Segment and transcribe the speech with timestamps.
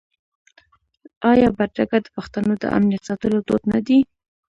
[1.31, 3.99] آیا بدرګه د پښتنو د امنیت ساتلو دود نه دی؟